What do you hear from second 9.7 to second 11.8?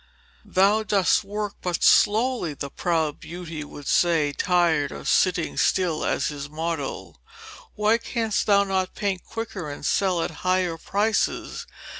sell at higher prices?